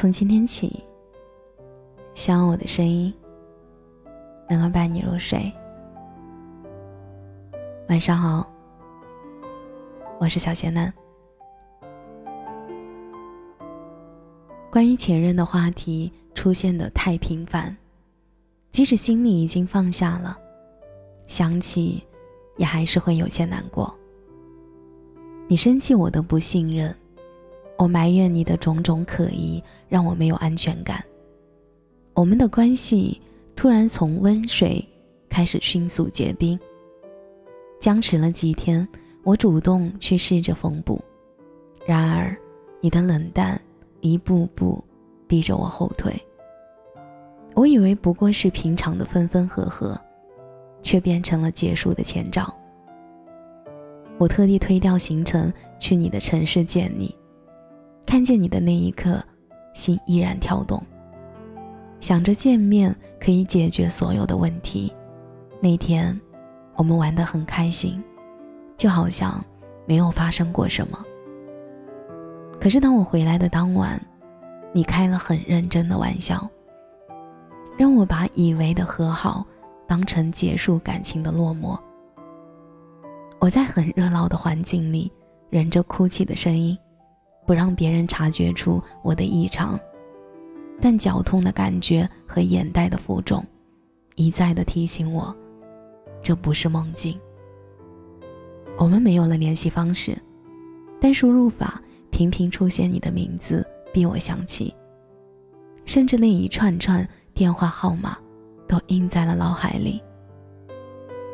[0.00, 0.80] 从今天起，
[2.14, 3.12] 希望我的声音
[4.48, 5.52] 能够伴你入睡。
[7.88, 8.48] 晚上好，
[10.20, 10.94] 我是小贤男。
[14.70, 17.76] 关于前任的话题出现的太频繁，
[18.70, 20.38] 即使心里已经放下了，
[21.26, 22.00] 想起
[22.56, 23.92] 也还是会有些难过。
[25.48, 26.94] 你生气我的不信任。
[27.78, 31.02] 我埋怨你的种种可疑，让我没有安全感。
[32.12, 33.20] 我们的关系
[33.54, 34.84] 突然从温水
[35.28, 36.58] 开始迅速结冰，
[37.80, 38.86] 僵持了几天。
[39.24, 40.98] 我主动去试着缝补，
[41.84, 42.34] 然而
[42.80, 43.60] 你的冷淡
[44.00, 44.82] 一步步
[45.26, 46.14] 逼着我后退。
[47.54, 50.00] 我以为不过是平常的分分合合，
[50.80, 52.52] 却变成了结束的前兆。
[54.16, 57.14] 我特地推掉行程去你的城市见你。
[58.08, 59.22] 看见你的那一刻，
[59.74, 60.82] 心依然跳动。
[62.00, 64.90] 想着见面可以解决所有的问题，
[65.60, 66.18] 那天
[66.74, 68.02] 我们玩得很开心，
[68.78, 69.44] 就好像
[69.84, 70.98] 没有发生过什么。
[72.58, 74.00] 可是当我回来的当晚，
[74.72, 76.48] 你开了很认真的玩笑，
[77.76, 79.44] 让我把以为的和好
[79.86, 81.78] 当成结束感情的落寞。
[83.38, 85.12] 我在很热闹的环境里，
[85.50, 86.74] 忍着哭泣的声音。
[87.48, 89.80] 不让别人察觉出我的异常，
[90.82, 93.42] 但绞痛的感觉和眼袋的浮肿，
[94.16, 95.34] 一再的提醒我，
[96.20, 97.18] 这不是梦境。
[98.76, 100.14] 我们没有了联系方式，
[101.00, 104.74] 但输入法频频出现你的名字，逼我想起，
[105.86, 108.18] 甚至那一串串电话号码，
[108.68, 110.02] 都印在了脑海里。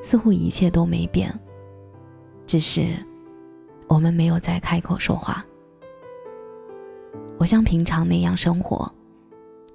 [0.01, 1.37] 似乎一切都没变，
[2.47, 3.05] 只是
[3.89, 5.45] 我们没有再开口说话。
[7.39, 8.91] 我像平常那样生活，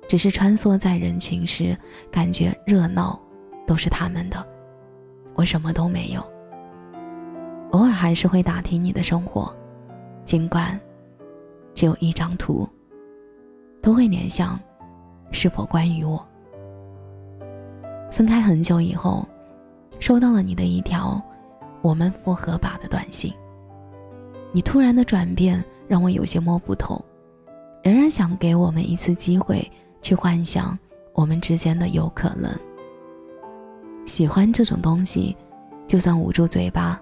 [0.07, 1.77] 只是穿梭在人群时，
[2.11, 3.19] 感觉热闹
[3.67, 4.45] 都是他们的，
[5.35, 6.23] 我什么都没有。
[7.71, 9.53] 偶尔还是会打听你的生活，
[10.25, 10.79] 尽管
[11.75, 12.67] 只有一张图，
[13.81, 14.59] 都会联想
[15.31, 16.25] 是否关于我。
[18.09, 19.27] 分开很久以后，
[19.99, 21.21] 收到了你的一条
[21.83, 23.31] “我们复合吧”的短信，
[24.51, 26.99] 你突然的转变让我有些摸不透。
[27.83, 29.69] 仍然想给我们一次机会，
[30.01, 30.77] 去幻想
[31.13, 32.53] 我们之间的有可能。
[34.05, 35.35] 喜欢这种东西，
[35.87, 36.99] 就算捂住嘴巴，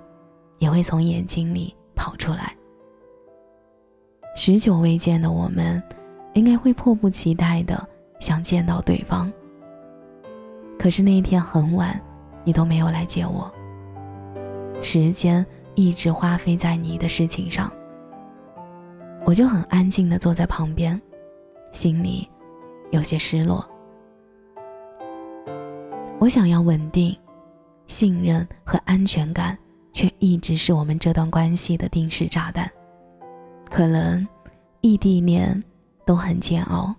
[0.60, 2.56] 也会从眼睛里跑出来。
[4.36, 5.82] 许久未见的我们，
[6.34, 7.88] 应该会迫不及待的
[8.20, 9.32] 想见到对方。
[10.78, 12.00] 可是那一天很晚，
[12.44, 13.52] 你都没有来接我。
[14.80, 17.72] 时间一直花费在你的事情上。
[19.28, 21.00] 我就很安静的坐在旁边，
[21.74, 22.26] 心里
[22.92, 23.70] 有些失落。
[26.18, 27.14] 我想要稳定、
[27.88, 29.58] 信任和安全感，
[29.92, 32.72] 却一直是我们这段关系的定时炸弹。
[33.70, 34.26] 可能
[34.80, 35.62] 异地恋
[36.06, 36.96] 都很煎熬。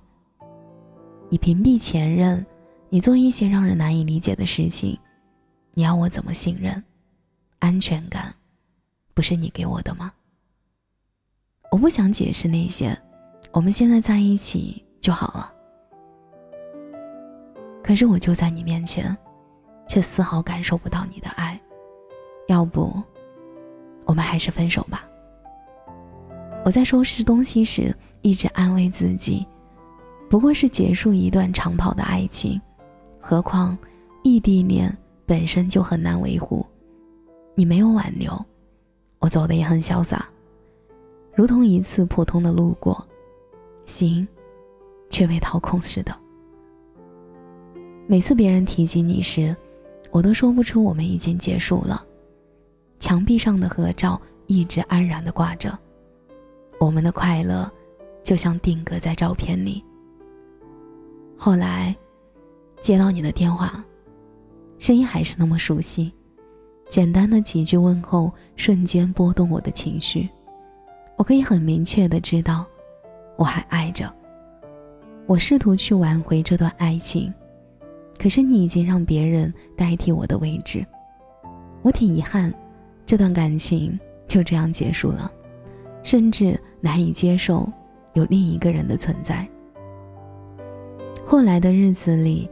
[1.30, 2.44] 你屏蔽前任，
[2.90, 4.98] 你做一些让人难以理解的事情，
[5.72, 6.84] 你要我怎么信任？
[7.60, 8.34] 安全感，
[9.14, 10.12] 不是你给我的吗？
[11.70, 12.96] 我不想解释那些，
[13.52, 15.52] 我们现在在一起就好了。
[17.82, 19.16] 可是我就在你面前，
[19.86, 21.60] 却丝毫感受不到你的爱。
[22.48, 22.92] 要不，
[24.06, 25.08] 我们还是分手吧。
[26.64, 29.46] 我在收拾东西时，一直安慰自己，
[30.28, 32.60] 不过是结束一段长跑的爱情。
[33.20, 33.76] 何况
[34.22, 34.96] 异地恋
[35.26, 36.66] 本身就很难维护，
[37.54, 38.42] 你没有挽留，
[39.18, 40.26] 我走的也很潇洒。
[41.38, 43.06] 如同一次普通的路过，
[43.87, 44.26] 心
[45.09, 46.12] 却被掏空似的。
[48.09, 49.56] 每次别人提及你时，
[50.10, 52.04] 我都说不出我们已经结束了。
[52.99, 55.79] 墙壁上的合照一直安然的挂着，
[56.81, 57.70] 我们的快乐
[58.25, 59.81] 就像定格在照片里。
[61.37, 61.94] 后来
[62.81, 63.84] 接到你的电话，
[64.81, 66.12] 声音还是那么熟悉，
[66.88, 70.29] 简单的几句问候瞬间拨动我的情绪。
[71.19, 72.65] 我可以很明确的知道，
[73.37, 74.11] 我还爱着。
[75.26, 77.35] 我试图去挽回这段爱情，
[78.19, 80.87] 可是你已经让别人代替我的位置。
[81.82, 82.55] 我挺遗憾，
[83.05, 83.99] 这段感情
[84.29, 85.31] 就这样结束了，
[86.05, 87.69] 甚至难以接受
[88.15, 89.47] 有另一个人的存在。
[91.26, 92.49] 后来的日子里，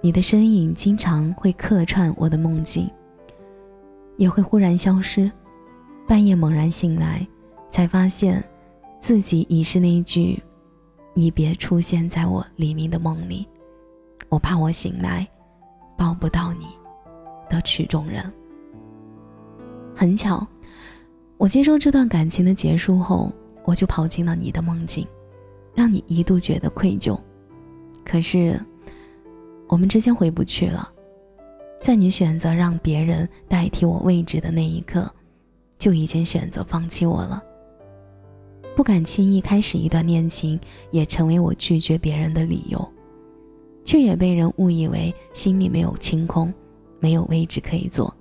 [0.00, 2.90] 你的身影经常会客串我的梦境，
[4.16, 5.30] 也会忽然消失，
[6.08, 7.24] 半夜猛然醒来。
[7.70, 8.42] 才发现，
[9.00, 10.42] 自己已是那一句
[11.14, 13.46] 你别出现在我黎明的梦里，
[14.28, 15.26] 我怕我醒来
[15.96, 16.66] 抱不到你
[17.48, 18.32] 的曲中人。
[19.94, 20.46] 很巧，
[21.36, 23.32] 我接受这段感情的结束后，
[23.64, 25.06] 我就跑进了你的梦境，
[25.74, 27.18] 让你一度觉得愧疚。
[28.04, 28.60] 可是，
[29.68, 30.92] 我们之间回不去了。
[31.80, 35.10] 在你选择让别人代替我位置的那一刻，
[35.78, 37.42] 就已经选择放弃我了。
[38.76, 42.86] 不敢轻易开始一段恋情，也成为我拒绝别人的理由，
[43.86, 46.52] 却也被人误以为心里没有清空，
[47.00, 48.14] 没有位置可以坐。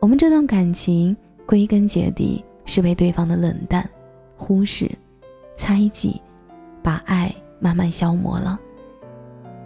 [0.00, 1.14] 我们这段感情
[1.44, 3.86] 归根结底是被对方的冷淡、
[4.34, 4.90] 忽视、
[5.54, 6.18] 猜忌，
[6.82, 8.58] 把爱慢慢消磨了。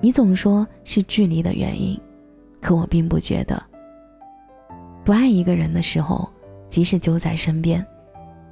[0.00, 1.96] 你总说是距离的原因。
[2.60, 3.62] 可我并不觉得，
[5.04, 6.28] 不爱一个人的时候，
[6.68, 7.84] 即使就在身边，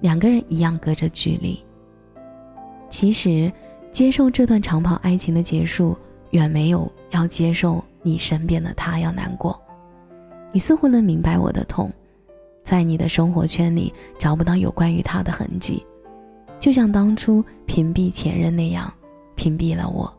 [0.00, 1.62] 两个人一样隔着距离。
[2.88, 3.52] 其实，
[3.92, 5.96] 接受这段长跑爱情的结束，
[6.30, 9.60] 远没有要接受你身边的他要难过。
[10.52, 11.92] 你似乎能明白我的痛，
[12.62, 15.84] 在你的生活圈里找不到有关于他的痕迹，
[16.58, 18.92] 就像当初屏蔽前任那样，
[19.36, 20.12] 屏蔽了我。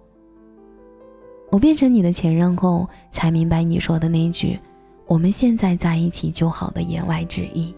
[1.50, 4.58] 我变成你的前任后，才明白你说的那句
[5.06, 7.76] “我们现在在一起就好”的言外之意。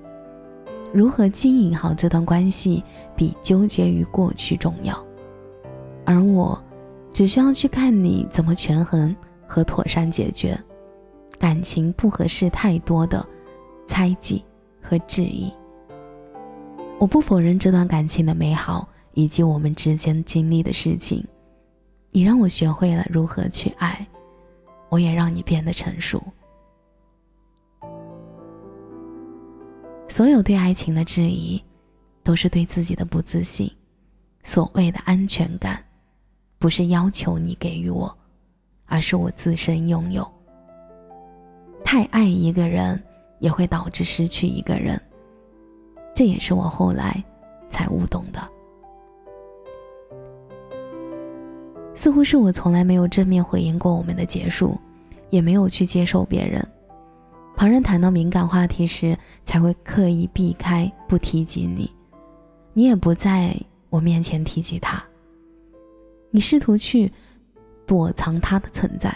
[0.94, 2.84] 如何经营好这段关系，
[3.16, 5.04] 比纠结于过去重要。
[6.06, 6.62] 而我，
[7.12, 9.16] 只需要去看你怎么权衡
[9.48, 10.56] 和妥善解决
[11.40, 13.26] 感情不合适太多的
[13.88, 14.46] 猜忌
[14.82, 15.52] 和质疑。
[17.00, 21.26] 我不否认这段感情的美好，以及我们之间经历的事情。
[22.12, 24.06] 你让我学会了如何去爱，
[24.90, 26.22] 我也让你变得成熟。
[30.14, 31.60] 所有对爱情的质疑，
[32.24, 33.68] 都是对自己的不自信。
[34.44, 35.84] 所谓的安全感，
[36.60, 38.16] 不是要求你给予我，
[38.86, 40.32] 而是我自身拥有。
[41.84, 43.04] 太爱一个人，
[43.40, 45.02] 也会导致失去一个人。
[46.14, 47.24] 这也是我后来
[47.68, 48.40] 才悟懂的。
[51.96, 54.78] 似乎是我从来没有正面回应过我们的结束，
[55.32, 56.64] 也没有去接受别人。
[57.64, 61.90] 旁人谈到敏感话题时，才会刻意避开不提及你。
[62.74, 63.56] 你也不在
[63.90, 65.02] 我面前提及他。
[66.30, 67.10] 你试图去
[67.88, 69.10] 躲藏他的存在，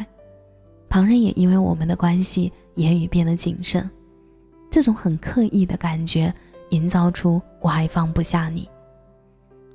[0.88, 3.89] 旁人也因为我们的关系，言语变得谨慎。
[4.69, 6.33] 这种很刻意的感觉，
[6.69, 8.65] 营造出我还放不下你。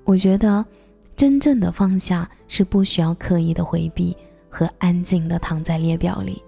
[0.05, 0.65] 我觉得。
[1.15, 4.17] 真正的放下是不需要刻意的回避
[4.49, 6.43] 和安静的躺在列表里。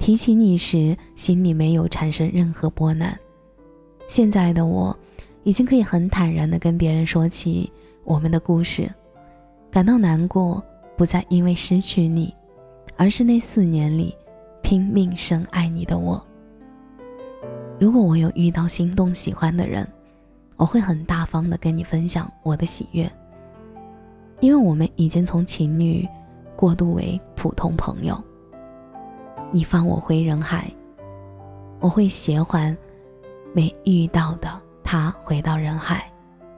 [0.00, 3.16] 提起你时，心里没有产生任何波澜。
[4.08, 4.98] 现在的我，
[5.44, 7.70] 已经可以很坦然的跟别人说起
[8.02, 8.90] 我们的故事。
[9.70, 10.60] 感到难过，
[10.96, 12.34] 不再因为失去你，
[12.96, 14.16] 而是那四年里
[14.62, 16.20] 拼命深爱你的我。
[17.78, 19.86] 如果我有遇到心动喜欢的人，
[20.56, 23.08] 我会很大方的跟你分享我的喜悦。
[24.40, 26.08] 因为我们已经从情侣
[26.56, 28.18] 过渡为普通朋友。
[29.52, 30.70] 你放我回人海，
[31.80, 32.76] 我会携还
[33.52, 34.48] 没遇到的
[34.84, 36.10] 他回到人海，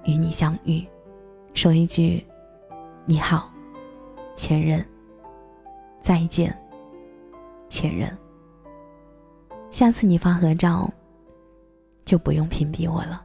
[0.04, 0.86] 与你相遇，
[1.54, 2.22] 说一句
[3.06, 3.50] 你好，
[4.36, 4.86] 前任，
[6.00, 6.54] 再见，
[7.68, 8.14] 前任。
[9.70, 10.92] 下次你发合照，
[12.04, 13.24] 就不用屏蔽我了。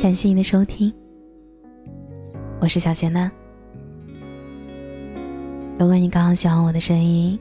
[0.00, 0.90] 感谢你的收听，
[2.58, 3.30] 我是小贤男。
[5.78, 7.38] 如果你刚好喜欢我的声音，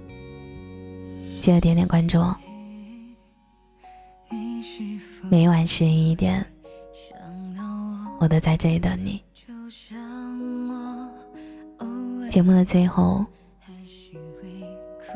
[1.40, 2.36] 记得点点关注哦。
[5.30, 6.46] 每晚十一点，
[8.20, 9.24] 我都在这里等你。
[12.30, 13.26] 节目的最后，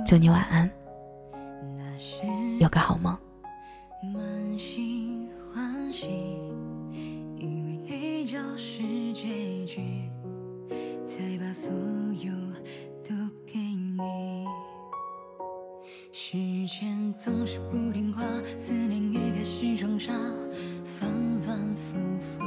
[0.08, 0.72] 祝你晚安，
[2.62, 3.18] 有个好梦。
[11.64, 11.72] 所
[12.20, 12.30] 有
[13.08, 13.16] 都
[13.46, 14.46] 给你
[16.12, 18.22] 时间总是不听话，
[18.60, 20.12] 思念也开始装傻，
[20.84, 22.44] 反反复复。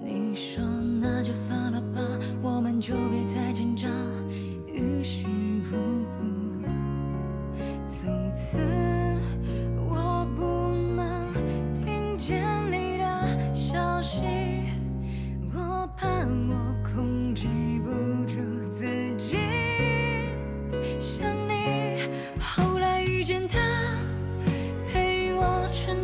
[0.00, 0.62] 你说
[1.00, 1.69] 那就算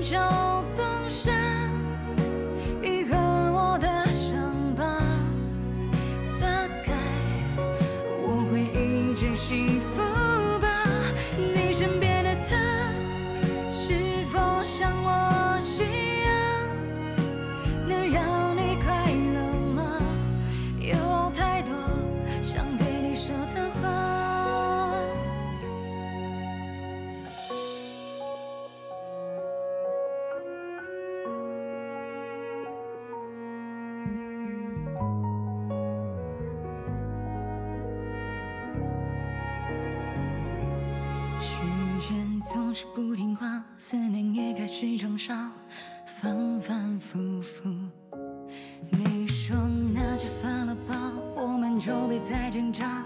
[0.07, 0.46] angel.
[42.57, 45.53] 总是不听话思念也开始装傻
[46.07, 47.69] 反反复复。
[48.89, 49.55] 你说
[49.93, 53.05] 那就算了吧我们就别再挣扎。